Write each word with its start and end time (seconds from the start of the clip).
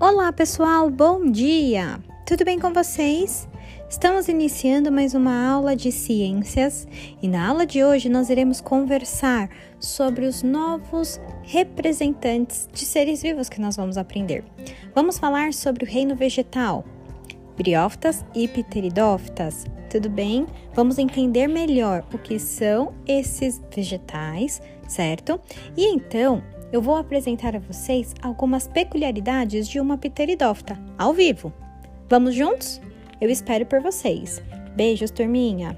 Olá, 0.00 0.32
pessoal, 0.32 0.88
bom 0.88 1.30
dia! 1.30 2.00
Tudo 2.24 2.42
bem 2.42 2.58
com 2.58 2.72
vocês? 2.72 3.46
Estamos 3.86 4.28
iniciando 4.28 4.90
mais 4.90 5.12
uma 5.12 5.46
aula 5.46 5.76
de 5.76 5.92
ciências 5.92 6.88
e 7.20 7.28
na 7.28 7.46
aula 7.46 7.66
de 7.66 7.84
hoje 7.84 8.08
nós 8.08 8.30
iremos 8.30 8.62
conversar 8.62 9.50
sobre 9.78 10.24
os 10.24 10.42
novos 10.42 11.20
representantes 11.42 12.66
de 12.72 12.86
seres 12.86 13.20
vivos 13.20 13.50
que 13.50 13.60
nós 13.60 13.76
vamos 13.76 13.98
aprender. 13.98 14.42
Vamos 14.94 15.18
falar 15.18 15.52
sobre 15.52 15.84
o 15.84 15.86
reino 15.86 16.16
vegetal, 16.16 16.82
briófitas 17.54 18.24
e 18.34 18.48
pteridófitas. 18.48 19.66
Tudo 19.90 20.08
bem? 20.08 20.46
Vamos 20.72 20.96
entender 20.96 21.46
melhor 21.46 22.06
o 22.10 22.16
que 22.16 22.38
são 22.38 22.94
esses 23.06 23.60
vegetais, 23.70 24.62
certo? 24.88 25.38
E 25.76 25.84
então, 25.84 26.42
eu 26.72 26.80
vou 26.80 26.96
apresentar 26.96 27.56
a 27.56 27.58
vocês 27.58 28.14
algumas 28.22 28.68
peculiaridades 28.68 29.68
de 29.68 29.80
uma 29.80 29.98
pteridófita 29.98 30.78
ao 30.96 31.12
vivo. 31.12 31.52
Vamos 32.08 32.34
juntos? 32.34 32.80
Eu 33.20 33.28
espero 33.28 33.66
por 33.66 33.80
vocês. 33.80 34.42
Beijos, 34.76 35.10
turminha! 35.10 35.76